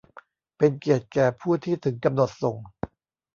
[0.57, 2.57] เป็นเกียรติแก่ผู้ที่ถึงกำหนดส่ง!